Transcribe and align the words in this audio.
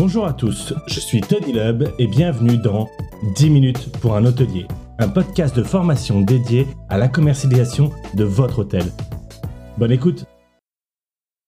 Bonjour 0.00 0.24
à 0.24 0.32
tous, 0.32 0.72
je 0.86 0.98
suis 0.98 1.20
Tony 1.20 1.52
Lub 1.52 1.86
et 1.98 2.06
bienvenue 2.06 2.56
dans 2.56 2.88
10 3.36 3.50
minutes 3.50 3.92
pour 3.98 4.16
un 4.16 4.24
hôtelier, 4.24 4.66
un 4.98 5.10
podcast 5.10 5.54
de 5.54 5.62
formation 5.62 6.22
dédié 6.22 6.66
à 6.88 6.96
la 6.96 7.06
commercialisation 7.06 7.90
de 8.14 8.24
votre 8.24 8.60
hôtel. 8.60 8.86
Bonne 9.76 9.92
écoute 9.92 10.24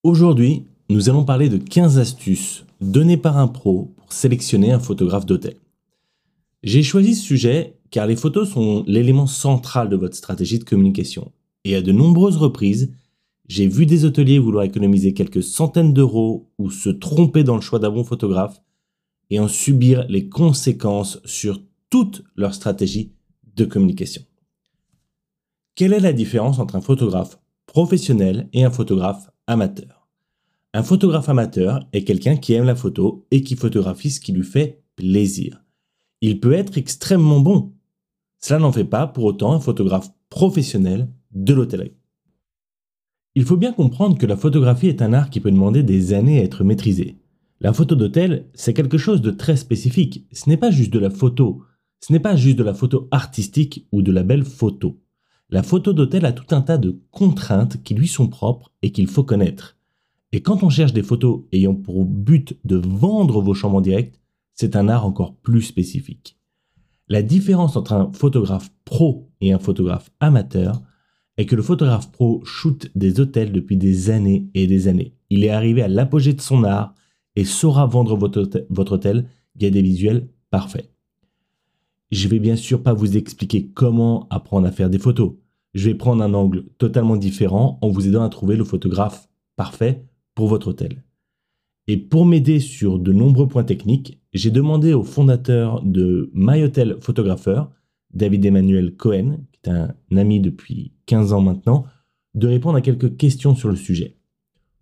Aujourd'hui, 0.03 0.67
nous 0.91 1.09
allons 1.09 1.25
parler 1.25 1.49
de 1.49 1.57
15 1.57 1.99
astuces 1.99 2.67
données 2.83 3.17
par 3.17 3.39
un 3.39 3.49
pro 3.49 3.95
pour 3.97 4.13
sélectionner 4.13 4.71
un 4.71 4.79
photographe 4.79 5.25
d'hôtel. 5.25 5.55
J'ai 6.63 6.83
choisi 6.83 7.15
ce 7.15 7.25
sujet 7.25 7.79
car 7.91 8.07
les 8.07 8.17
photos 8.17 8.51
sont 8.51 8.85
l'élément 8.87 9.27
central 9.27 9.89
de 9.89 9.97
votre 9.97 10.15
stratégie 10.15 10.59
de 10.59 10.65
communication. 10.65 11.33
Et 11.65 11.75
à 11.75 11.81
de 11.81 11.91
nombreuses 11.91 12.37
reprises, 12.37 12.93
j'ai 13.53 13.67
vu 13.67 13.85
des 13.85 14.07
hôteliers 14.07 14.39
vouloir 14.39 14.65
économiser 14.65 15.13
quelques 15.13 15.43
centaines 15.43 15.93
d'euros 15.93 16.51
ou 16.57 16.71
se 16.71 16.89
tromper 16.89 17.45
dans 17.45 17.55
le 17.55 17.61
choix 17.61 17.79
d'un 17.79 17.91
bon 17.91 18.03
photographe 18.03 18.63
et 19.29 19.39
en 19.39 19.47
subir 19.47 20.07
les 20.09 20.31
conséquences 20.31 21.21
sur 21.27 21.61
toute 21.91 22.25
leur 22.35 22.55
stratégie 22.55 23.13
de 23.55 23.67
communication. 23.67 24.23
Quelle 25.75 25.93
est 25.93 26.01
la 26.01 26.15
différence 26.15 26.61
entre 26.61 26.77
un 26.77 26.81
photographe 26.81 27.39
professionnel 27.67 28.49
et 28.55 28.65
un 28.65 28.71
photographe 28.71 29.29
amateur? 29.47 30.09
Un 30.73 30.83
photographe 30.83 31.29
amateur 31.29 31.87
est 31.93 32.05
quelqu'un 32.05 32.39
qui 32.39 32.55
aime 32.55 32.65
la 32.65 32.75
photo 32.75 33.27
et 33.31 33.43
qui 33.43 33.55
photographie 33.57 34.13
ce 34.13 34.21
qui 34.21 34.33
lui 34.33 34.45
fait 34.45 34.83
plaisir. 34.97 35.63
Il 36.23 36.41
peut 36.41 36.55
être 36.55 36.79
extrêmement 36.79 37.41
bon. 37.41 37.75
Cela 38.39 38.61
n'en 38.61 38.73
fait 38.73 38.85
pas 38.85 39.07
pour 39.07 39.25
autant 39.25 39.53
un 39.53 39.61
photographe 39.61 40.11
professionnel 40.31 41.11
de 41.33 41.53
l'hôtellerie. 41.53 41.93
Il 43.35 43.45
faut 43.45 43.57
bien 43.57 43.73
comprendre 43.73 44.19
que 44.19 44.27
la 44.27 44.37
photographie 44.37 44.89
est 44.89 45.01
un 45.01 45.15
art 45.15 45.31
qui 45.31 45.41
peut 45.41 45.51
demander 45.51 45.83
des 45.83 46.13
années 46.13 46.41
à 46.41 46.45
être 46.45 46.65
maîtrisé. 46.65 47.17
La 47.61 47.73
photo 47.73 47.95
d'hôtel, 47.95 48.47
c'est 48.53 48.75
quelque 48.75 48.99
chose 48.99 49.23
de 49.23 49.31
très 49.31 49.57
spécifique. 49.57 50.27
Ce 50.33 50.51
n'est 50.51 50.59
pas 50.59 50.71
juste 50.71 50.93
de 50.93 50.99
la 50.99 51.09
photo. 51.09 51.63
Ce 52.01 52.13
n'est 52.13 52.21
pas 52.21 52.37
juste 52.37 52.59
de 52.59 52.65
la 52.65 52.75
photo 52.75 53.09
artistique 53.11 53.87
ou 53.91 54.03
de 54.03 54.13
la 54.13 54.23
belle 54.23 54.45
photo. 54.45 55.01
La 55.49 55.63
photo 55.63 55.93
d'hôtel 55.95 56.27
a 56.27 56.33
tout 56.33 56.55
un 56.55 56.61
tas 56.61 56.77
de 56.77 57.01
contraintes 57.11 57.83
qui 57.83 57.95
lui 57.95 58.09
sont 58.09 58.29
propres 58.29 58.71
et 58.83 58.91
qu'il 58.93 59.07
faut 59.07 59.25
connaître. 59.25 59.79
Et 60.33 60.43
quand 60.43 60.63
on 60.63 60.71
cherche 60.71 60.93
des 60.93 61.03
photos 61.03 61.43
ayant 61.53 61.75
pour 61.75 62.05
but 62.05 62.59
de 62.65 62.77
vendre 62.77 63.41
vos 63.41 63.55
chambres 63.55 63.77
en 63.77 63.81
direct, 63.81 64.19
c'est 64.55 64.77
un 64.77 64.89
art 64.89 65.07
encore 65.07 65.37
plus 65.37 65.63
spécifique. 65.63 66.39
La 67.09 67.23
différence 67.23 67.77
entre 67.77 67.93
un 67.93 68.11
photographe 68.13 68.71
pro 68.85 69.31
et 69.41 69.53
un 69.53 69.59
photographe 69.59 70.11
amateur, 70.21 70.83
est 71.37 71.47
que 71.47 71.57
le 71.57 71.63
photographe 71.63 72.11
pro 72.13 72.43
shoot 72.45 72.91
des 72.95 73.21
hôtels 73.21 73.53
depuis 73.53 73.77
des 73.77 74.11
années 74.11 74.49
et 74.55 74.67
des 74.67 74.89
années. 74.89 75.15
Il 75.31 75.45
est 75.45 75.51
arrivé 75.51 75.83
à 75.83 75.89
l'apogée 75.89 76.35
de 76.35 76.41
son 76.41 76.65
art 76.65 76.95
et 77.37 77.45
saura 77.45 77.87
vendre 77.87 78.17
votre 78.17 78.93
hôtel, 78.93 79.27
via 79.57 79.71
des 79.71 79.83
visuels 79.83 80.29
parfaits. 80.51 80.91
Je 82.11 82.29
vais 82.29 82.39
bien 82.39 82.57
sûr 82.57 82.83
pas 82.83 82.93
vous 82.93 83.17
expliquer 83.17 83.69
comment 83.69 84.27
apprendre 84.29 84.67
à 84.67 84.73
faire 84.73 84.91
des 84.91 84.99
photos. 84.99 85.33
Je 85.73 85.89
vais 85.89 85.95
prendre 85.95 86.23
un 86.23 86.35
angle 86.35 86.65
totalement 86.77 87.17
différent 87.17 87.79
en 87.81 87.89
vous 87.89 88.07
aidant 88.07 88.23
à 88.23 88.29
trouver 88.29 88.57
le 88.57 88.65
photographe 88.65 89.29
parfait 89.57 90.05
pour 90.35 90.49
votre 90.49 90.69
hôtel. 90.69 91.03
Et 91.89 91.97
pour 91.97 92.27
m'aider 92.27 92.61
sur 92.61 92.99
de 92.99 93.13
nombreux 93.13 93.49
points 93.49 93.65
techniques, 93.65 94.21
j'ai 94.33 94.51
demandé 94.51 94.93
au 94.93 95.03
fondateur 95.03 95.83
de 95.83 96.31
My 96.35 96.63
Hotel 96.63 96.97
Photographer, 97.01 97.65
David 98.13 98.45
Emmanuel 98.45 98.95
Cohen, 98.95 99.39
qui 99.51 99.61
est 99.65 99.73
un 99.73 100.17
ami 100.17 100.41
depuis 100.41 100.92
15 101.07 101.33
ans 101.33 101.41
maintenant, 101.41 101.85
de 102.35 102.47
répondre 102.47 102.77
à 102.77 102.81
quelques 102.81 103.17
questions 103.17 103.55
sur 103.55 103.69
le 103.69 103.77
sujet. 103.77 104.17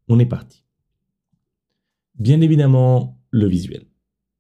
On 0.08 0.18
est 0.18 0.26
parti. 0.26 0.64
Bien 2.18 2.40
évidemment, 2.40 3.18
le 3.30 3.46
visuel. 3.46 3.86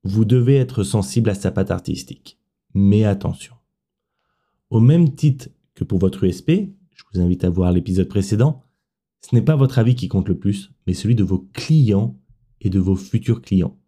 Vous 0.04 0.24
devez 0.24 0.56
être 0.56 0.82
sensible 0.82 1.30
à 1.30 1.34
sa 1.34 1.50
patte 1.50 1.70
artistique. 1.70 2.38
Mais 2.74 3.04
attention. 3.04 3.54
Au 4.70 4.80
même 4.80 5.14
titre 5.14 5.48
que 5.74 5.84
pour 5.84 5.98
votre 5.98 6.24
USP, 6.24 6.50
je 6.94 7.04
vous 7.12 7.20
invite 7.20 7.44
à 7.44 7.50
voir 7.50 7.72
l'épisode 7.72 8.08
précédent, 8.08 8.64
ce 9.20 9.34
n'est 9.34 9.42
pas 9.42 9.56
votre 9.56 9.78
avis 9.78 9.94
qui 9.94 10.08
compte 10.08 10.28
le 10.28 10.38
plus, 10.38 10.70
mais 10.86 10.94
celui 10.94 11.14
de 11.14 11.24
vos 11.24 11.48
clients 11.52 12.18
et 12.60 12.70
de 12.70 12.78
vos 12.78 12.96
futurs 12.96 13.42
clients. 13.42 13.78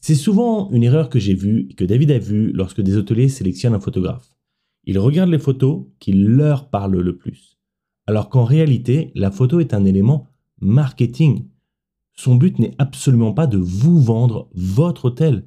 C'est 0.00 0.14
souvent 0.14 0.70
une 0.70 0.82
erreur 0.82 1.10
que 1.10 1.18
j'ai 1.18 1.34
vue 1.34 1.66
et 1.70 1.74
que 1.74 1.84
David 1.84 2.10
a 2.10 2.18
vue 2.18 2.52
lorsque 2.52 2.80
des 2.80 2.96
hôteliers 2.96 3.28
sélectionnent 3.28 3.74
un 3.74 3.80
photographe. 3.80 4.34
Ils 4.84 4.98
regardent 4.98 5.30
les 5.30 5.38
photos 5.38 5.84
qui 5.98 6.12
leur 6.12 6.70
parlent 6.70 7.00
le 7.00 7.16
plus. 7.16 7.58
Alors 8.06 8.28
qu'en 8.28 8.44
réalité, 8.44 9.12
la 9.14 9.30
photo 9.30 9.60
est 9.60 9.74
un 9.74 9.84
élément 9.84 10.28
marketing. 10.60 11.46
Son 12.14 12.34
but 12.34 12.58
n'est 12.58 12.74
absolument 12.78 13.32
pas 13.32 13.46
de 13.46 13.58
vous 13.58 14.00
vendre 14.00 14.48
votre 14.54 15.06
hôtel. 15.06 15.46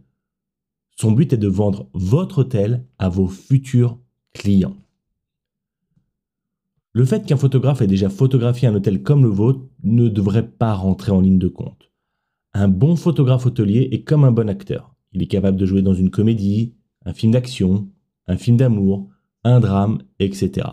Son 0.96 1.12
but 1.12 1.34
est 1.34 1.38
de 1.38 1.48
vendre 1.48 1.90
votre 1.94 2.40
hôtel 2.40 2.86
à 3.00 3.10
vos 3.10 3.28
futurs 3.28 4.00
clients. 4.34 4.78
Le 6.94 7.06
fait 7.06 7.26
qu'un 7.26 7.38
photographe 7.38 7.82
ait 7.82 7.88
déjà 7.88 8.10
photographié 8.10 8.68
un 8.68 8.76
hôtel 8.76 9.02
comme 9.02 9.24
le 9.24 9.30
vôtre 9.30 9.66
ne 9.84 10.08
devrait 10.10 10.48
pas 10.48 10.76
rentrer 10.76 11.12
en 11.12 11.22
ligne 11.22 11.40
de 11.40 11.48
compte. 11.48 11.92
Un 12.54 12.68
bon 12.68 12.96
photographe 12.96 13.48
hôtelier 13.48 13.90
est 13.92 14.04
comme 14.04 14.24
un 14.24 14.32
bon 14.32 14.48
acteur. 14.48 14.96
Il 15.12 15.24
est 15.24 15.28
capable 15.28 15.58
de 15.58 15.66
jouer 15.66 15.82
dans 15.82 15.96
une 15.96 16.12
comédie, 16.12 16.76
un 17.04 17.14
film 17.14 17.32
d'action, 17.32 17.90
un 18.28 18.38
film 18.38 18.58
d'amour, 18.58 19.10
un 19.44 19.60
drame, 19.60 20.02
etc. 20.20 20.68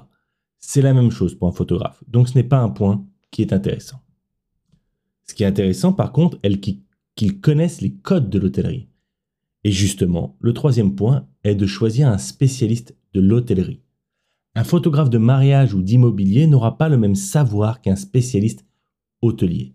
C'est 0.58 0.82
la 0.82 0.94
même 0.94 1.10
chose 1.10 1.34
pour 1.34 1.48
un 1.48 1.52
photographe, 1.52 2.02
donc 2.06 2.28
ce 2.28 2.34
n'est 2.34 2.44
pas 2.44 2.60
un 2.60 2.68
point 2.68 3.06
qui 3.30 3.42
est 3.42 3.52
intéressant. 3.52 4.00
Ce 5.24 5.34
qui 5.34 5.42
est 5.42 5.46
intéressant 5.46 5.92
par 5.92 6.12
contre 6.12 6.38
est 6.42 6.60
qu'ils 7.14 7.40
connaissent 7.40 7.80
les 7.80 7.94
codes 7.94 8.30
de 8.30 8.38
l'hôtellerie. 8.38 8.88
Et 9.64 9.72
justement, 9.72 10.36
le 10.40 10.52
troisième 10.52 10.94
point 10.94 11.28
est 11.44 11.54
de 11.54 11.66
choisir 11.66 12.08
un 12.08 12.18
spécialiste 12.18 12.96
de 13.12 13.20
l'hôtellerie. 13.20 13.82
Un 14.54 14.64
photographe 14.64 15.10
de 15.10 15.18
mariage 15.18 15.74
ou 15.74 15.82
d'immobilier 15.82 16.46
n'aura 16.46 16.76
pas 16.78 16.88
le 16.88 16.98
même 16.98 17.14
savoir 17.14 17.80
qu'un 17.80 17.96
spécialiste 17.96 18.66
hôtelier. 19.22 19.74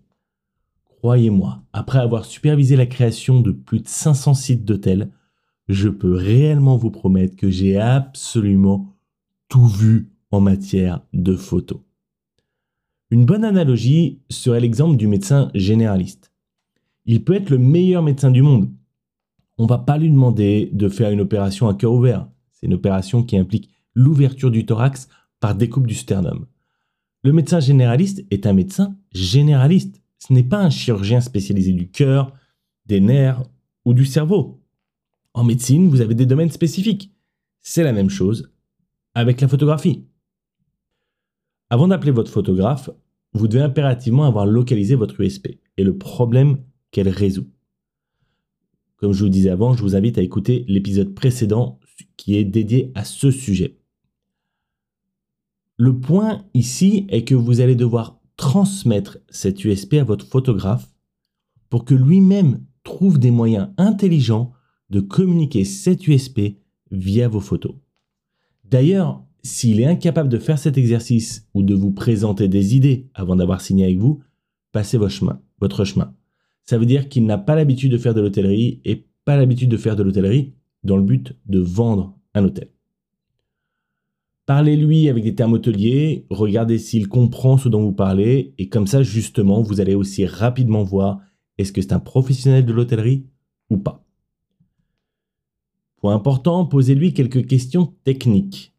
Croyez-moi, 0.84 1.62
après 1.72 1.98
avoir 1.98 2.24
supervisé 2.24 2.76
la 2.76 2.86
création 2.86 3.40
de 3.40 3.52
plus 3.52 3.80
de 3.80 3.88
500 3.88 4.34
sites 4.34 4.64
d'hôtels, 4.64 5.10
je 5.68 5.88
peux 5.88 6.14
réellement 6.14 6.76
vous 6.76 6.90
promettre 6.90 7.36
que 7.36 7.50
j'ai 7.50 7.76
absolument 7.76 8.96
tout 9.48 9.66
vu 9.66 10.10
en 10.30 10.40
matière 10.40 11.00
de 11.12 11.34
photos. 11.36 11.80
Une 13.10 13.24
bonne 13.24 13.44
analogie 13.44 14.20
serait 14.28 14.60
l'exemple 14.60 14.96
du 14.96 15.06
médecin 15.06 15.50
généraliste. 15.54 16.32
Il 17.04 17.22
peut 17.22 17.34
être 17.34 17.50
le 17.50 17.58
meilleur 17.58 18.02
médecin 18.02 18.30
du 18.30 18.42
monde. 18.42 18.70
On 19.58 19.64
ne 19.64 19.68
va 19.68 19.78
pas 19.78 19.96
lui 19.96 20.10
demander 20.10 20.70
de 20.72 20.88
faire 20.88 21.10
une 21.10 21.20
opération 21.20 21.68
à 21.68 21.74
cœur 21.74 21.92
ouvert. 21.92 22.28
C'est 22.52 22.66
une 22.66 22.74
opération 22.74 23.22
qui 23.22 23.36
implique 23.36 23.70
l'ouverture 23.94 24.50
du 24.50 24.66
thorax 24.66 25.08
par 25.40 25.54
découpe 25.54 25.86
du 25.86 25.94
sternum. 25.94 26.46
Le 27.22 27.32
médecin 27.32 27.60
généraliste 27.60 28.24
est 28.30 28.46
un 28.46 28.52
médecin 28.52 28.96
généraliste 29.12 30.00
ce 30.18 30.32
n'est 30.32 30.42
pas 30.42 30.58
un 30.58 30.70
chirurgien 30.70 31.20
spécialisé 31.20 31.72
du 31.72 31.88
cœur, 31.88 32.32
des 32.86 33.00
nerfs 33.00 33.42
ou 33.84 33.94
du 33.94 34.04
cerveau. 34.04 34.60
En 35.36 35.44
médecine, 35.44 35.90
vous 35.90 36.00
avez 36.00 36.14
des 36.14 36.24
domaines 36.24 36.50
spécifiques. 36.50 37.12
C'est 37.60 37.82
la 37.82 37.92
même 37.92 38.08
chose 38.08 38.50
avec 39.14 39.42
la 39.42 39.48
photographie. 39.48 40.06
Avant 41.68 41.88
d'appeler 41.88 42.10
votre 42.10 42.30
photographe, 42.30 42.88
vous 43.34 43.46
devez 43.46 43.62
impérativement 43.62 44.24
avoir 44.24 44.46
localisé 44.46 44.94
votre 44.94 45.20
USP 45.20 45.60
et 45.76 45.84
le 45.84 45.98
problème 45.98 46.64
qu'elle 46.90 47.10
résout. 47.10 47.50
Comme 48.96 49.12
je 49.12 49.24
vous 49.24 49.28
disais 49.28 49.50
avant, 49.50 49.74
je 49.74 49.82
vous 49.82 49.94
invite 49.94 50.16
à 50.16 50.22
écouter 50.22 50.64
l'épisode 50.68 51.14
précédent 51.14 51.80
qui 52.16 52.36
est 52.36 52.44
dédié 52.44 52.90
à 52.94 53.04
ce 53.04 53.30
sujet. 53.30 53.78
Le 55.76 56.00
point 56.00 56.46
ici 56.54 57.06
est 57.10 57.24
que 57.24 57.34
vous 57.34 57.60
allez 57.60 57.76
devoir 57.76 58.22
transmettre 58.38 59.18
cette 59.28 59.62
USP 59.66 59.94
à 59.94 60.04
votre 60.04 60.26
photographe 60.26 60.90
pour 61.68 61.84
que 61.84 61.94
lui-même 61.94 62.64
trouve 62.84 63.18
des 63.18 63.30
moyens 63.30 63.68
intelligents 63.76 64.55
de 64.90 65.00
communiquer 65.00 65.64
cette 65.64 66.06
USP 66.06 66.56
via 66.90 67.28
vos 67.28 67.40
photos. 67.40 67.74
D'ailleurs, 68.64 69.24
s'il 69.42 69.80
est 69.80 69.86
incapable 69.86 70.28
de 70.28 70.38
faire 70.38 70.58
cet 70.58 70.76
exercice 70.76 71.48
ou 71.54 71.62
de 71.62 71.74
vous 71.74 71.92
présenter 71.92 72.48
des 72.48 72.76
idées 72.76 73.08
avant 73.14 73.36
d'avoir 73.36 73.60
signé 73.60 73.84
avec 73.84 73.98
vous, 73.98 74.22
passez. 74.72 74.98
Votre 75.58 75.84
chemin. 75.84 76.14
Ça 76.64 76.76
veut 76.76 76.84
dire 76.84 77.08
qu'il 77.08 77.24
n'a 77.24 77.38
pas 77.38 77.54
l'habitude 77.54 77.92
de 77.92 77.98
faire 77.98 78.12
de 78.12 78.20
l'hôtellerie 78.20 78.80
et 78.84 79.06
pas 79.24 79.36
l'habitude 79.36 79.70
de 79.70 79.76
faire 79.76 79.96
de 79.96 80.02
l'hôtellerie 80.02 80.52
dans 80.84 80.96
le 80.96 81.02
but 81.02 81.34
de 81.46 81.60
vendre 81.60 82.14
un 82.34 82.44
hôtel. 82.44 82.68
Parlez-lui 84.44 85.08
avec 85.08 85.24
des 85.24 85.34
termes 85.34 85.54
hôteliers, 85.54 86.26
regardez 86.30 86.78
s'il 86.78 87.08
comprend 87.08 87.58
ce 87.58 87.68
dont 87.68 87.82
vous 87.82 87.92
parlez, 87.92 88.54
et 88.58 88.68
comme 88.68 88.86
ça, 88.86 89.02
justement, 89.02 89.60
vous 89.60 89.80
allez 89.80 89.96
aussi 89.96 90.24
rapidement 90.24 90.84
voir 90.84 91.20
est-ce 91.58 91.72
que 91.72 91.80
c'est 91.80 91.92
un 91.92 91.98
professionnel 91.98 92.64
de 92.64 92.72
l'hôtellerie 92.72 93.26
ou 93.70 93.78
pas. 93.78 94.05
Important, 96.10 96.64
posez-lui 96.64 97.14
quelques 97.14 97.46
questions 97.46 97.94
techniques. 98.04 98.74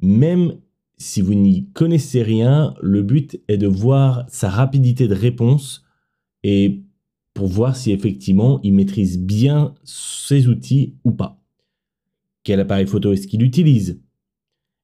Même 0.00 0.58
si 0.96 1.20
vous 1.20 1.34
n'y 1.34 1.68
connaissez 1.70 2.22
rien, 2.22 2.74
le 2.80 3.02
but 3.02 3.40
est 3.48 3.56
de 3.56 3.66
voir 3.66 4.24
sa 4.28 4.50
rapidité 4.50 5.08
de 5.08 5.14
réponse 5.14 5.84
et 6.42 6.82
pour 7.34 7.46
voir 7.46 7.76
si 7.76 7.92
effectivement 7.92 8.60
il 8.62 8.74
maîtrise 8.74 9.18
bien 9.18 9.74
ses 9.84 10.48
outils 10.48 10.96
ou 11.04 11.12
pas. 11.12 11.40
Quel 12.42 12.60
appareil 12.60 12.86
photo 12.86 13.12
est-ce 13.12 13.28
qu'il 13.28 13.42
utilise? 13.42 14.00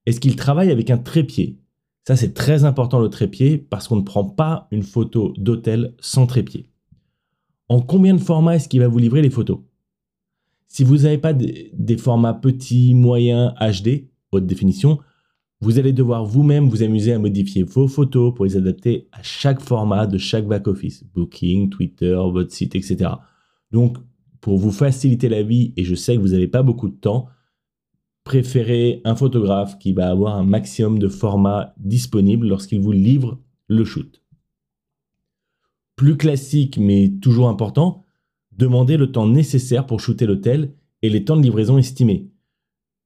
Est-ce 0.06 0.20
qu'il 0.20 0.36
travaille 0.36 0.70
avec 0.70 0.90
un 0.90 0.98
trépied? 0.98 1.58
Ça 2.06 2.16
c'est 2.16 2.34
très 2.34 2.64
important 2.64 3.00
le 3.00 3.08
trépied 3.08 3.58
parce 3.58 3.88
qu'on 3.88 3.96
ne 3.96 4.02
prend 4.02 4.24
pas 4.24 4.68
une 4.70 4.82
photo 4.82 5.32
d'hôtel 5.36 5.94
sans 5.98 6.26
trépied. 6.26 6.68
En 7.68 7.80
combien 7.80 8.14
de 8.14 8.20
formats 8.20 8.56
est-ce 8.56 8.68
qu'il 8.68 8.80
va 8.80 8.88
vous 8.88 8.98
livrer 8.98 9.22
les 9.22 9.30
photos? 9.30 9.60
Si 10.68 10.84
vous 10.84 10.98
n'avez 10.98 11.18
pas 11.18 11.32
des, 11.32 11.96
formats 11.96 12.34
petits, 12.34 12.94
moyens, 12.94 13.52
HD, 13.60 14.08
haute 14.32 14.46
définition, 14.46 14.98
vous 15.60 15.78
allez 15.78 15.92
devoir 15.92 16.24
vous-même 16.24 16.68
vous 16.68 16.82
amuser 16.82 17.12
à 17.12 17.18
modifier 17.18 17.62
vos 17.62 17.88
photos 17.88 18.34
pour 18.34 18.44
les 18.44 18.56
adapter 18.56 19.08
à 19.12 19.22
chaque 19.22 19.60
format 19.60 20.06
de 20.06 20.18
chaque 20.18 20.46
back-office, 20.46 21.04
Booking, 21.14 21.70
Twitter, 21.70 22.14
votre 22.32 22.52
site, 22.52 22.74
etc. 22.74 23.12
Donc, 23.70 23.96
pour 24.40 24.58
vous 24.58 24.72
faciliter 24.72 25.28
la 25.28 25.42
vie, 25.42 25.72
et 25.76 25.84
je 25.84 25.94
sais 25.94 26.16
que 26.16 26.20
vous 26.20 26.28
n'avez 26.28 26.48
pas 26.48 26.62
beaucoup 26.62 26.88
de 26.88 26.96
temps, 26.96 27.28
préférez 28.24 29.00
un 29.04 29.14
photographe 29.14 29.78
qui 29.78 29.92
va 29.92 30.10
avoir 30.10 30.36
un 30.36 30.44
maximum 30.44 30.98
de 30.98 31.08
formats 31.08 31.74
disponibles 31.78 32.48
lorsqu'il 32.48 32.80
vous 32.80 32.92
livre 32.92 33.40
le 33.68 33.84
shoot. 33.84 34.22
Plus 35.96 36.16
classique 36.16 36.78
mais 36.78 37.12
toujours 37.22 37.48
important, 37.48 38.03
demandez 38.56 38.96
le 38.96 39.10
temps 39.10 39.26
nécessaire 39.26 39.86
pour 39.86 40.00
shooter 40.00 40.26
l'hôtel 40.26 40.72
et 41.02 41.10
les 41.10 41.24
temps 41.24 41.36
de 41.36 41.42
livraison 41.42 41.78
estimés. 41.78 42.28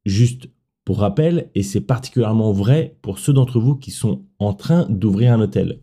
Juste 0.04 0.48
pour 0.84 1.00
rappel, 1.00 1.50
et 1.54 1.62
c'est 1.62 1.82
particulièrement 1.82 2.52
vrai 2.52 2.96
pour 3.02 3.18
ceux 3.18 3.32
d'entre 3.32 3.60
vous 3.60 3.76
qui 3.76 3.90
sont 3.90 4.22
en 4.38 4.54
train 4.54 4.86
d'ouvrir 4.88 5.32
un 5.32 5.40
hôtel, 5.40 5.80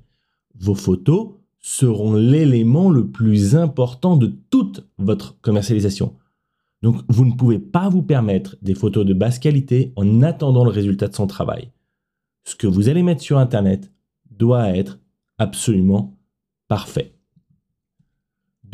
vos 0.58 0.76
photos 0.76 1.34
seront 1.60 2.14
l'élément 2.14 2.90
le 2.90 3.10
plus 3.10 3.56
important 3.56 4.18
de 4.18 4.34
toute 4.50 4.88
votre 4.98 5.40
commercialisation. 5.42 6.16
Donc 6.82 7.02
vous 7.08 7.26
ne 7.26 7.34
pouvez 7.34 7.60
pas 7.60 7.90
vous 7.90 8.04
permettre 8.04 8.56
des 8.62 8.76
photos 8.76 9.06
de 9.06 9.14
basse 9.14 9.40
qualité 9.40 9.92
en 9.96 10.22
attendant 10.22 10.64
le 10.64 10.70
résultat 10.70 11.08
de 11.08 11.16
son 11.16 11.28
travail. 11.28 11.72
Ce 12.44 12.56
que 12.56 12.68
vous 12.68 12.90
allez 12.90 13.02
mettre 13.02 13.24
sur 13.24 13.40
Internet 13.40 13.92
doit 14.30 14.70
être 14.78 15.00
absolument 15.40 16.16
parfait. 16.68 17.15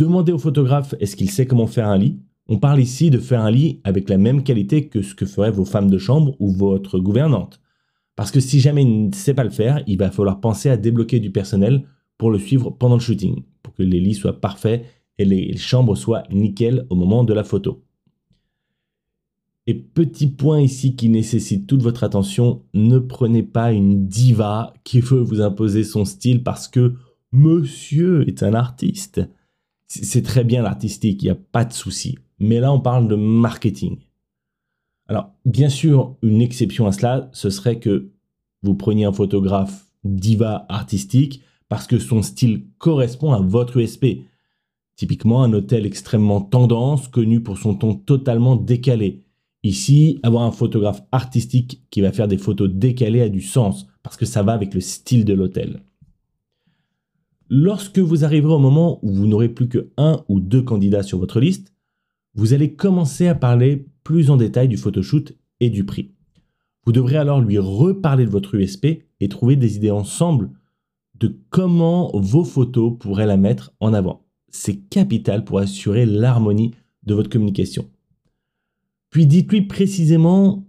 Demandez 0.01 0.31
au 0.31 0.39
photographe 0.39 0.95
est-ce 0.99 1.15
qu'il 1.15 1.29
sait 1.29 1.45
comment 1.45 1.67
faire 1.67 1.87
un 1.87 1.99
lit? 1.99 2.17
On 2.47 2.57
parle 2.57 2.79
ici 2.79 3.11
de 3.11 3.19
faire 3.19 3.41
un 3.41 3.51
lit 3.51 3.81
avec 3.83 4.09
la 4.09 4.17
même 4.17 4.41
qualité 4.41 4.87
que 4.87 5.03
ce 5.03 5.13
que 5.13 5.27
feraient 5.27 5.51
vos 5.51 5.63
femmes 5.63 5.91
de 5.91 5.99
chambre 5.99 6.35
ou 6.39 6.51
votre 6.51 6.97
gouvernante. 6.97 7.59
Parce 8.15 8.31
que 8.31 8.39
si 8.39 8.59
jamais 8.59 8.81
il 8.81 9.09
ne 9.09 9.13
sait 9.13 9.35
pas 9.35 9.43
le 9.43 9.51
faire, 9.51 9.83
il 9.85 9.99
va 9.99 10.09
falloir 10.09 10.39
penser 10.39 10.71
à 10.71 10.77
débloquer 10.77 11.19
du 11.19 11.29
personnel 11.31 11.83
pour 12.17 12.31
le 12.31 12.39
suivre 12.39 12.71
pendant 12.71 12.95
le 12.95 12.99
shooting, 12.99 13.43
pour 13.61 13.75
que 13.75 13.83
les 13.83 13.99
lits 13.99 14.15
soient 14.15 14.41
parfaits 14.41 14.83
et 15.19 15.23
les 15.23 15.55
chambres 15.55 15.95
soient 15.95 16.23
nickel 16.31 16.87
au 16.89 16.95
moment 16.95 17.23
de 17.23 17.35
la 17.35 17.43
photo. 17.43 17.83
Et 19.67 19.75
petit 19.75 20.31
point 20.31 20.61
ici 20.61 20.95
qui 20.95 21.09
nécessite 21.09 21.67
toute 21.67 21.83
votre 21.83 22.03
attention, 22.03 22.63
ne 22.73 22.97
prenez 22.97 23.43
pas 23.43 23.71
une 23.71 24.07
diva 24.07 24.73
qui 24.83 24.99
veut 24.99 25.21
vous 25.21 25.41
imposer 25.41 25.83
son 25.83 26.05
style 26.05 26.41
parce 26.41 26.67
que 26.67 26.95
monsieur 27.31 28.27
est 28.27 28.41
un 28.41 28.55
artiste. 28.55 29.21
C'est 29.93 30.23
très 30.23 30.43
bien 30.43 30.61
l'artistique, 30.61 31.21
il 31.21 31.25
n'y 31.25 31.31
a 31.31 31.35
pas 31.35 31.65
de 31.65 31.73
souci 31.73 32.17
mais 32.41 32.59
là 32.59 32.73
on 32.73 32.79
parle 32.79 33.07
de 33.07 33.15
marketing. 33.15 33.99
Alors, 35.07 35.31
bien 35.45 35.69
sûr, 35.69 36.17
une 36.21 36.41
exception 36.41 36.87
à 36.87 36.91
cela, 36.91 37.29
ce 37.33 37.49
serait 37.49 37.79
que 37.79 38.11
vous 38.63 38.75
preniez 38.75 39.05
un 39.05 39.13
photographe 39.13 39.85
diva 40.03 40.65
artistique 40.69 41.41
parce 41.69 41.87
que 41.87 41.99
son 41.99 42.21
style 42.21 42.65
correspond 42.79 43.31
à 43.31 43.39
votre 43.39 43.77
USP. 43.77 44.23
Typiquement, 44.95 45.43
un 45.43 45.53
hôtel 45.53 45.85
extrêmement 45.85 46.41
tendance, 46.41 47.07
connu 47.07 47.41
pour 47.41 47.57
son 47.57 47.75
ton 47.75 47.93
totalement 47.93 48.55
décalé. 48.55 49.23
Ici, 49.63 50.19
avoir 50.23 50.43
un 50.43 50.51
photographe 50.51 51.03
artistique 51.11 51.83
qui 51.91 52.01
va 52.01 52.11
faire 52.11 52.27
des 52.27 52.37
photos 52.37 52.69
décalées 52.69 53.21
a 53.21 53.29
du 53.29 53.41
sens, 53.41 53.87
parce 54.03 54.17
que 54.17 54.25
ça 54.25 54.43
va 54.43 54.53
avec 54.53 54.73
le 54.73 54.81
style 54.81 55.25
de 55.25 55.33
l'hôtel. 55.33 55.81
Lorsque 57.53 57.99
vous 57.99 58.23
arriverez 58.23 58.53
au 58.53 58.59
moment 58.59 58.97
où 59.01 59.11
vous 59.11 59.27
n'aurez 59.27 59.49
plus 59.49 59.67
que 59.67 59.91
un 59.97 60.23
ou 60.29 60.39
deux 60.39 60.61
candidats 60.61 61.03
sur 61.03 61.19
votre 61.19 61.41
liste, 61.41 61.73
vous 62.33 62.53
allez 62.53 62.75
commencer 62.75 63.27
à 63.27 63.35
parler 63.35 63.87
plus 64.05 64.29
en 64.29 64.37
détail 64.37 64.69
du 64.69 64.77
photoshoot 64.77 65.33
et 65.59 65.69
du 65.69 65.83
prix. 65.83 66.13
Vous 66.85 66.93
devrez 66.93 67.17
alors 67.17 67.41
lui 67.41 67.59
reparler 67.59 68.23
de 68.23 68.29
votre 68.29 68.55
USP 68.55 69.03
et 69.19 69.27
trouver 69.27 69.57
des 69.57 69.75
idées 69.75 69.91
ensemble 69.91 70.49
de 71.19 71.37
comment 71.49 72.09
vos 72.13 72.45
photos 72.45 72.97
pourraient 72.97 73.25
la 73.25 73.35
mettre 73.35 73.73
en 73.81 73.93
avant. 73.93 74.25
C'est 74.47 74.87
capital 74.87 75.43
pour 75.43 75.59
assurer 75.59 76.05
l'harmonie 76.05 76.71
de 77.03 77.13
votre 77.13 77.29
communication. 77.29 77.89
Puis 79.09 79.27
dites-lui 79.27 79.63
précisément 79.63 80.65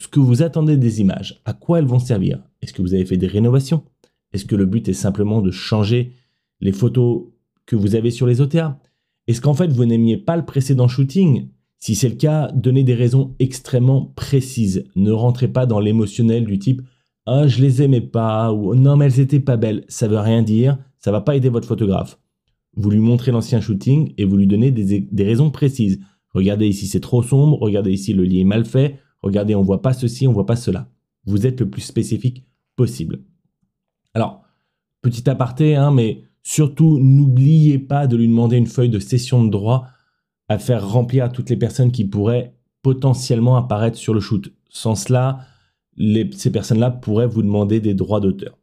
ce 0.00 0.08
que 0.08 0.18
vous 0.18 0.42
attendez 0.42 0.76
des 0.76 1.00
images, 1.00 1.40
à 1.44 1.52
quoi 1.52 1.78
elles 1.78 1.86
vont 1.86 2.00
servir. 2.00 2.42
Est-ce 2.60 2.72
que 2.72 2.82
vous 2.82 2.92
avez 2.92 3.04
fait 3.04 3.18
des 3.18 3.28
rénovations? 3.28 3.84
Est-ce 4.32 4.46
que 4.46 4.56
le 4.56 4.66
but 4.66 4.88
est 4.88 4.94
simplement 4.94 5.40
de 5.40 5.52
changer 5.52 6.12
les 6.60 6.72
photos 6.72 7.24
que 7.66 7.76
vous 7.76 7.94
avez 7.94 8.10
sur 8.10 8.26
les 8.26 8.40
OTA 8.40 8.80
est-ce 9.26 9.40
qu'en 9.40 9.54
fait 9.54 9.72
vous 9.72 9.84
n'aimiez 9.84 10.18
pas 10.18 10.36
le 10.36 10.44
précédent 10.44 10.88
shooting? 10.88 11.48
Si 11.78 11.94
c'est 11.94 12.08
le 12.08 12.14
cas, 12.14 12.50
donnez 12.52 12.82
des 12.82 12.94
raisons 12.94 13.34
extrêmement 13.38 14.12
précises. 14.16 14.84
Ne 14.96 15.12
rentrez 15.12 15.48
pas 15.48 15.66
dans 15.66 15.80
l'émotionnel 15.80 16.44
du 16.44 16.58
type 16.58 16.82
ah 17.26 17.46
je 17.46 17.62
les 17.62 17.80
aimais 17.80 18.02
pas 18.02 18.52
ou 18.52 18.74
non 18.74 18.96
mais 18.96 19.06
elles 19.06 19.20
étaient 19.20 19.40
pas 19.40 19.56
belles. 19.56 19.84
Ça 19.88 20.08
veut 20.08 20.18
rien 20.18 20.42
dire. 20.42 20.76
Ça 20.98 21.10
va 21.10 21.22
pas 21.22 21.36
aider 21.36 21.48
votre 21.48 21.66
photographe. 21.66 22.18
Vous 22.76 22.90
lui 22.90 22.98
montrez 22.98 23.32
l'ancien 23.32 23.62
shooting 23.62 24.12
et 24.18 24.26
vous 24.26 24.36
lui 24.36 24.46
donnez 24.46 24.70
des, 24.70 25.24
raisons 25.24 25.50
précises. 25.50 26.00
Regardez 26.34 26.66
ici 26.66 26.86
c'est 26.86 27.00
trop 27.00 27.22
sombre. 27.22 27.58
Regardez 27.62 27.92
ici 27.92 28.12
le 28.12 28.24
lit 28.24 28.40
est 28.40 28.44
mal 28.44 28.66
fait. 28.66 28.98
Regardez 29.22 29.54
on 29.54 29.62
voit 29.62 29.80
pas 29.80 29.94
ceci, 29.94 30.28
on 30.28 30.32
voit 30.34 30.44
pas 30.44 30.56
cela. 30.56 30.90
Vous 31.24 31.46
êtes 31.46 31.60
le 31.60 31.70
plus 31.70 31.80
spécifique 31.80 32.44
possible. 32.76 33.20
Alors 34.12 34.42
petit 35.00 35.28
aparté 35.30 35.76
hein, 35.76 35.90
mais 35.92 36.24
Surtout, 36.46 37.00
n'oubliez 37.00 37.78
pas 37.78 38.06
de 38.06 38.16
lui 38.16 38.28
demander 38.28 38.58
une 38.58 38.66
feuille 38.66 38.90
de 38.90 38.98
cession 38.98 39.42
de 39.42 39.50
droit 39.50 39.88
à 40.48 40.58
faire 40.58 40.86
remplir 40.86 41.24
à 41.24 41.28
toutes 41.30 41.48
les 41.48 41.56
personnes 41.56 41.90
qui 41.90 42.04
pourraient 42.04 42.54
potentiellement 42.82 43.56
apparaître 43.56 43.96
sur 43.96 44.12
le 44.12 44.20
shoot. 44.20 44.52
Sans 44.68 44.94
cela, 44.94 45.40
ces 45.96 46.52
personnes-là 46.52 46.90
pourraient 46.90 47.26
vous 47.26 47.42
demander 47.42 47.80
des 47.80 47.94
droits 47.94 48.20
d'auteur. 48.20 48.58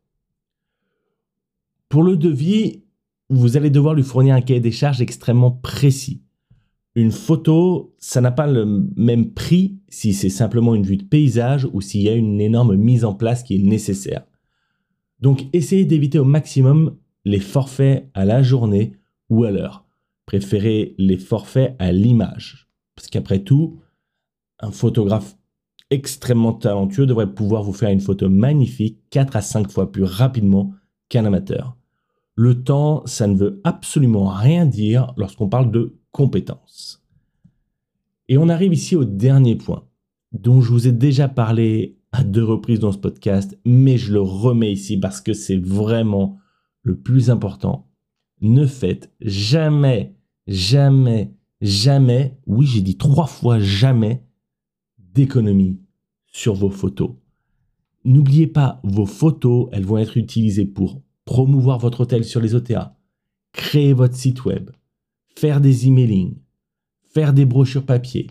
Pour 1.90 2.04
le 2.04 2.18
devis, 2.18 2.84
vous 3.32 3.58
allez 3.58 3.72
devoir 3.72 3.96
lui 3.96 4.04
fournir 4.04 4.36
un 4.36 4.42
cahier 4.42 4.60
des 4.60 4.72
charges 4.72 5.02
extrêmement 5.02 5.52
précis. 5.52 6.22
Une 6.94 7.12
photo, 7.12 7.96
ça 7.98 8.22
n'a 8.22 8.32
pas 8.32 8.48
le 8.48 8.86
même 8.96 9.34
prix 9.34 9.80
si 9.88 10.14
c'est 10.14 10.30
simplement 10.30 10.76
une 10.76 10.84
vue 10.84 10.98
de 10.98 11.04
paysage 11.04 11.68
ou 11.74 11.82
s'il 11.82 12.04
y 12.04 12.10
a 12.10 12.14
une 12.14 12.40
énorme 12.40 12.76
mise 12.76 13.06
en 13.06 13.16
place 13.16 13.42
qui 13.42 13.56
est 13.56 13.64
nécessaire. 13.64 14.24
Donc 15.20 15.46
essayez 15.54 15.86
d'éviter 15.86 16.20
au 16.20 16.26
maximum 16.26 16.98
les 17.26 17.40
forfaits 17.40 18.10
à 18.14 18.26
la 18.26 18.44
journée 18.44 18.94
ou 19.30 19.44
à 19.44 19.52
l'heure. 19.52 19.86
Préférez 20.26 20.96
les 20.98 21.18
forfaits 21.18 21.76
à 21.80 21.92
l'image. 21.92 22.68
Parce 22.96 23.10
qu'après 23.10 23.40
tout, 23.40 23.80
un 24.60 24.72
photographe 24.72 25.36
extrêmement 25.90 26.54
talentueux 26.54 27.06
devrait 27.06 27.34
pouvoir 27.34 27.64
vous 27.64 27.74
faire 27.74 27.90
une 27.90 28.00
photo 28.00 28.30
magnifique 28.30 29.00
4 29.10 29.36
à 29.36 29.42
5 29.42 29.70
fois 29.70 29.92
plus 29.92 30.04
rapidement 30.04 30.74
qu'un 31.10 31.26
amateur. 31.26 31.76
Le 32.36 32.64
temps, 32.64 33.04
ça 33.06 33.28
ne 33.28 33.36
veut 33.36 33.60
absolument 33.64 34.28
rien 34.28 34.66
dire 34.66 35.14
lorsqu'on 35.18 35.50
parle 35.50 35.70
de 35.70 35.98
compétences. 36.12 37.04
Et 38.30 38.38
on 38.38 38.48
arrive 38.48 38.74
ici 38.74 38.96
au 38.96 39.04
dernier 39.04 39.56
point, 39.56 39.84
dont 40.32 40.62
je 40.62 40.72
vous 40.72 40.88
ai 40.88 40.94
déjà 40.94 41.28
parlé 41.28 41.98
à 42.14 42.24
deux 42.24 42.44
reprises 42.44 42.80
dans 42.80 42.94
ce 42.94 42.98
podcast, 42.98 43.60
mais 43.66 43.98
je 43.98 44.14
le 44.14 44.22
remets 44.22 44.72
ici 44.72 44.98
parce 44.98 45.20
que 45.20 45.34
c'est 45.34 45.58
vraiment 45.58 46.38
le 46.84 46.98
plus 46.98 47.30
important, 47.30 47.88
ne 48.42 48.66
faites 48.66 49.12
jamais, 49.22 50.16
jamais, 50.48 51.32
jamais, 51.62 52.38
oui 52.48 52.66
j'ai 52.66 52.82
dit 52.82 52.98
trois 52.98 53.28
fois 53.28 53.60
jamais, 53.60 54.24
d'économie 54.98 55.80
sur 56.28 56.54
vos 56.54 56.70
photos. 56.70 57.12
N'oubliez 58.04 58.48
pas, 58.48 58.80
vos 58.84 59.06
photos, 59.06 59.70
elles 59.72 59.86
vont 59.86 59.98
être 59.98 60.18
utilisées 60.18 60.66
pour 60.66 61.02
promouvoir 61.26 61.78
votre 61.78 62.02
hôtel 62.02 62.24
sur 62.24 62.42
les 62.42 62.56
OTA, 62.56 62.98
créer 63.54 63.94
votre 63.94 64.16
site 64.16 64.44
web, 64.46 64.72
faire 65.36 65.62
des 65.62 65.88
emailing, 65.88 66.36
faire 67.14 67.34
des 67.34 67.46
brochures 67.46 67.86
papier, 67.86 68.28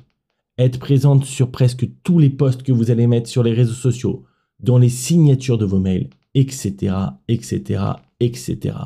être 0.59 0.79
présente 0.79 1.25
sur 1.25 1.51
presque 1.51 1.89
tous 2.03 2.19
les 2.19 2.31
posts 2.31 2.63
que 2.63 2.73
vous 2.73 2.91
allez 2.91 3.07
mettre 3.07 3.29
sur 3.29 3.43
les 3.43 3.53
réseaux 3.53 3.73
sociaux, 3.73 4.25
dans 4.59 4.79
les 4.79 4.89
signatures 4.89 5.59
de 5.59 5.65
vos 5.65 5.81
mails, 5.81 6.11
etc., 6.35 6.95
etc., 7.29 7.85
etc. 8.21 8.77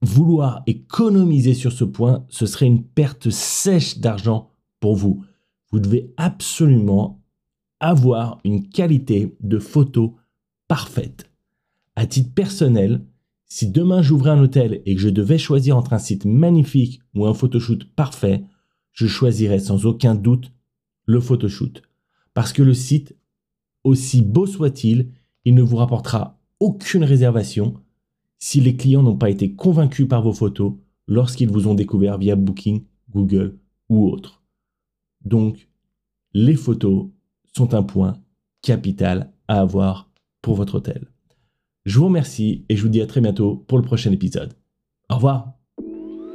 Vouloir 0.00 0.62
économiser 0.66 1.54
sur 1.54 1.72
ce 1.72 1.84
point, 1.84 2.24
ce 2.28 2.46
serait 2.46 2.66
une 2.66 2.84
perte 2.84 3.30
sèche 3.30 3.98
d'argent 3.98 4.52
pour 4.80 4.94
vous. 4.96 5.24
Vous 5.70 5.80
devez 5.80 6.12
absolument 6.16 7.20
avoir 7.80 8.38
une 8.44 8.68
qualité 8.68 9.36
de 9.40 9.58
photo 9.58 10.16
parfaite. 10.68 11.30
À 11.96 12.06
titre 12.06 12.32
personnel, 12.32 13.04
Si 13.50 13.66
demain 13.66 14.02
j'ouvrais 14.02 14.30
un 14.30 14.42
hôtel 14.42 14.82
et 14.84 14.94
que 14.94 15.00
je 15.00 15.08
devais 15.08 15.38
choisir 15.38 15.76
entre 15.76 15.94
un 15.94 15.98
site 15.98 16.26
magnifique 16.26 17.00
ou 17.14 17.26
un 17.26 17.32
photoshoot 17.32 17.84
parfait, 17.96 18.44
je 18.92 19.06
choisirais 19.06 19.58
sans 19.58 19.86
aucun 19.86 20.14
doute 20.14 20.52
le 21.06 21.18
photoshoot. 21.18 21.80
Parce 22.34 22.52
que 22.52 22.62
le 22.62 22.74
site, 22.74 23.16
aussi 23.84 24.20
beau 24.20 24.46
soit-il, 24.46 25.08
il 25.46 25.54
ne 25.54 25.62
vous 25.62 25.76
rapportera 25.76 26.38
aucune 26.60 27.04
réservation 27.04 27.74
si 28.38 28.60
les 28.60 28.76
clients 28.76 29.02
n'ont 29.02 29.16
pas 29.16 29.30
été 29.30 29.54
convaincus 29.54 30.08
par 30.08 30.22
vos 30.22 30.32
photos 30.32 30.74
lorsqu'ils 31.06 31.50
vous 31.50 31.66
ont 31.66 31.74
découvert 31.74 32.18
via 32.18 32.36
Booking, 32.36 32.84
Google 33.10 33.58
ou 33.88 34.08
autre. 34.08 34.42
Donc, 35.24 35.68
les 36.34 36.54
photos 36.54 37.08
sont 37.56 37.74
un 37.74 37.82
point 37.82 38.18
capital 38.62 39.32
à 39.48 39.60
avoir 39.60 40.10
pour 40.42 40.54
votre 40.54 40.76
hôtel. 40.76 41.08
Je 41.84 41.98
vous 41.98 42.06
remercie 42.06 42.64
et 42.68 42.76
je 42.76 42.82
vous 42.82 42.88
dis 42.88 43.00
à 43.00 43.06
très 43.06 43.20
bientôt 43.20 43.56
pour 43.66 43.78
le 43.78 43.84
prochain 43.84 44.12
épisode. 44.12 44.54
Au 45.08 45.16
revoir. 45.16 45.57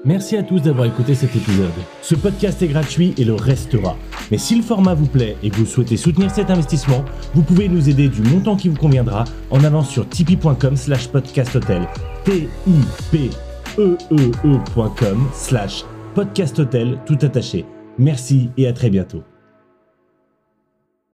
Merci 0.05 0.36
à 0.36 0.43
tous 0.43 0.62
d'avoir 0.62 0.86
écouté 0.86 1.15
cet 1.15 1.33
épisode. 1.33 1.72
Ce 2.01 2.13
podcast 2.13 2.62
est 2.62 2.67
gratuit 2.67 3.13
et 3.17 3.24
le 3.24 3.36
restera. 3.36 3.95
Mais 4.31 4.38
si 4.38 4.55
le 4.55 4.62
format 4.62 4.93
vous 4.93 5.05
plaît 5.05 5.38
et 5.41 5.50
que 5.50 5.55
vous 5.55 5.65
souhaitez 5.65 5.95
soutenir 5.95 6.29
cet 6.29 6.50
investissement, 6.50 7.05
vous 7.33 7.41
pouvez 7.41 7.69
nous 7.69 7.89
aider 7.89 8.10
du 8.10 8.22
montant 8.22 8.57
qui 8.57 8.67
vous 8.67 8.75
conviendra 8.75 9.24
en 9.50 9.63
allant 9.63 9.83
sur 9.83 10.07
tipeee.com 10.10 10.75
slash 10.75 11.07
podcasthotel. 11.07 11.88
t 12.25 12.50
i 12.67 12.74
p 13.12 13.29
e 13.77 13.98
e, 14.12 14.31
e 14.45 15.15
slash 15.33 15.86
podcasthotel 16.15 17.00
tout 17.05 17.17
attaché. 17.22 17.65
Merci 17.98 18.50
et 18.57 18.67
à 18.67 18.74
très 18.74 18.89
bientôt. 18.89 19.24